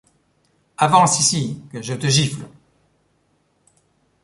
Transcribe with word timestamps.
Avance 0.77 1.19
ici 1.19 1.61
que 1.71 1.83
je 1.83 1.93
te 1.93 2.07
gifle! 2.07 2.45